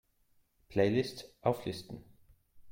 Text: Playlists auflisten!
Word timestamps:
Playlists 0.69 1.31
auflisten! 1.41 2.03